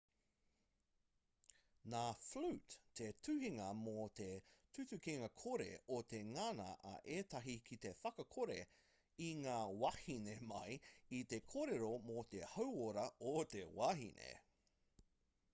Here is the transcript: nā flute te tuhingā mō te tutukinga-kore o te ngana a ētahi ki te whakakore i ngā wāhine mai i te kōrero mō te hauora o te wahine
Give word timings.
nā 1.93 1.99
flute 2.27 2.77
te 2.99 3.09
tuhingā 3.27 3.67
mō 3.81 4.05
te 4.21 4.29
tutukinga-kore 4.77 5.67
o 5.99 5.99
te 6.15 6.23
ngana 6.31 6.67
a 6.93 6.95
ētahi 7.19 7.57
ki 7.69 7.79
te 7.85 7.93
whakakore 8.01 8.59
i 9.29 9.31
ngā 9.45 9.59
wāhine 9.85 10.37
mai 10.55 10.67
i 11.21 11.23
te 11.35 11.43
kōrero 11.55 11.95
mō 12.11 12.27
te 12.35 12.45
hauora 12.57 13.05
o 13.37 13.39
te 13.55 13.63
wahine 13.81 14.33